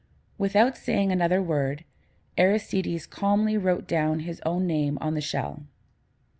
Without 0.39 0.75
saying 0.77 1.11
another 1.11 1.43
word, 1.43 1.83
Aristides 2.35 3.05
calmly 3.05 3.55
wrote 3.55 3.87
his 3.91 4.41
own 4.43 4.65
name 4.65 4.97
on 4.99 5.13
the 5.13 5.21
shell. 5.21 5.65